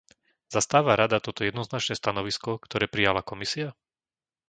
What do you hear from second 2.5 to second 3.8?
ktoré prijala Komisia?